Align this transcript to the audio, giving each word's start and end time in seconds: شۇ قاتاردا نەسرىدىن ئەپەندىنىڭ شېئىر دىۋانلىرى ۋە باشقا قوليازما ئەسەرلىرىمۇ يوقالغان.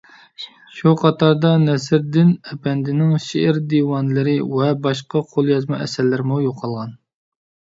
شۇ 0.75 0.93
قاتاردا 1.01 1.51
نەسرىدىن 1.65 2.31
ئەپەندىنىڭ 2.53 3.13
شېئىر 3.27 3.61
دىۋانلىرى 3.75 4.35
ۋە 4.55 4.71
باشقا 4.87 5.23
قوليازما 5.35 5.83
ئەسەرلىرىمۇ 5.87 6.41
يوقالغان. 6.47 6.99